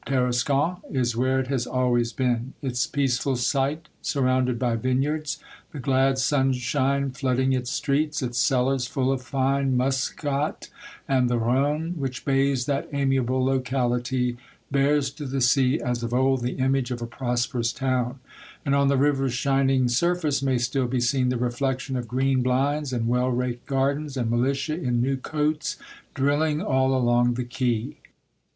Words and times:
Tarascon 0.07 0.77
is 0.91 1.15
where 1.15 1.39
it 1.39 1.45
has 1.49 1.67
always 1.67 2.11
been, 2.11 2.53
its 2.59 2.87
peaceful 2.87 3.35
site 3.35 3.87
surrounded 4.01 4.57
by 4.57 4.75
vineyards, 4.75 5.37
the 5.73 5.77
glad 5.79 6.17
sunshine 6.17 7.11
flooding 7.11 7.53
its 7.53 7.69
streets, 7.69 8.23
its 8.23 8.39
cellars 8.39 8.87
full 8.87 9.11
of 9.11 9.21
fine 9.21 9.77
Muscat, 9.77 10.69
and 11.07 11.29
the 11.29 11.37
Rhone, 11.37 11.91
which 11.99 12.25
bathes 12.25 12.65
that 12.65 12.89
amiable 12.91 13.45
locality, 13.45 14.37
bears 14.71 15.11
to 15.11 15.27
the 15.27 15.39
sea, 15.39 15.79
as 15.79 16.01
of 16.01 16.15
old, 16.15 16.41
the 16.41 16.55
image 16.57 16.89
of 16.89 17.03
a 17.03 17.05
prosperous 17.05 17.71
town; 17.71 18.17
and 18.65 18.73
on 18.73 18.87
the 18.87 18.97
river's 18.97 19.33
shining 19.35 19.87
sur 19.87 20.15
face 20.15 20.41
may 20.41 20.57
still 20.57 20.87
be 20.87 20.99
seen 20.99 21.29
the 21.29 21.37
reflection 21.37 21.95
of 21.95 22.07
green 22.07 22.41
blinds, 22.41 22.91
and 22.91 23.07
well 23.07 23.29
raked 23.29 23.67
gardens, 23.67 24.17
and 24.17 24.31
militia, 24.31 24.73
in 24.73 24.99
new 24.99 25.15
coats, 25.15 25.77
drilling 26.15 26.59
all 26.59 26.95
along 26.97 27.35
the 27.35 27.43
quay. 27.45 27.97